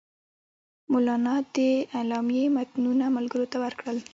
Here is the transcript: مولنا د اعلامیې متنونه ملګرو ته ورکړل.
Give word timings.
مولنا 0.91 1.35
د 1.55 1.57
اعلامیې 1.97 2.45
متنونه 2.55 3.05
ملګرو 3.17 3.45
ته 3.51 3.57
ورکړل. 3.63 3.97